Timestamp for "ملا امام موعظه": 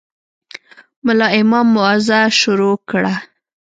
1.05-2.19